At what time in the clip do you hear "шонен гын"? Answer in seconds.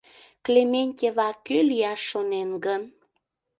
2.09-2.81